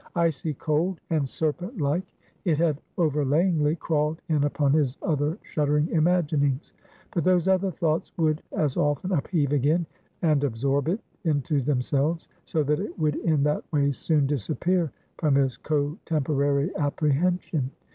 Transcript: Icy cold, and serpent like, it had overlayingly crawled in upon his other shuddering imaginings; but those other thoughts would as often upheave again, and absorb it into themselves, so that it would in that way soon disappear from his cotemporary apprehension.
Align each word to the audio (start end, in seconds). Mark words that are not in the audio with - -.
Icy 0.15 0.55
cold, 0.55 0.99
and 1.11 1.29
serpent 1.29 1.79
like, 1.79 2.01
it 2.43 2.57
had 2.57 2.81
overlayingly 2.97 3.77
crawled 3.77 4.19
in 4.29 4.43
upon 4.45 4.73
his 4.73 4.97
other 5.03 5.37
shuddering 5.43 5.89
imaginings; 5.89 6.73
but 7.13 7.23
those 7.23 7.47
other 7.47 7.69
thoughts 7.69 8.11
would 8.17 8.41
as 8.51 8.77
often 8.77 9.11
upheave 9.11 9.51
again, 9.51 9.85
and 10.23 10.43
absorb 10.43 10.87
it 10.87 11.01
into 11.23 11.61
themselves, 11.61 12.27
so 12.45 12.63
that 12.63 12.79
it 12.79 12.97
would 12.97 13.17
in 13.17 13.43
that 13.43 13.63
way 13.71 13.91
soon 13.91 14.25
disappear 14.25 14.91
from 15.19 15.35
his 15.35 15.55
cotemporary 15.55 16.75
apprehension. 16.77 17.69